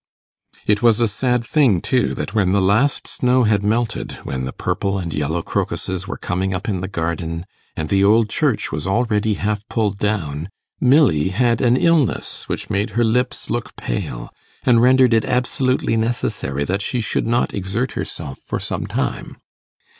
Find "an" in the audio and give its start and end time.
11.61-11.77